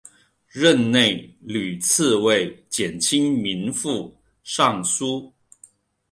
[0.47, 5.31] 任内屡次为减轻民负上疏。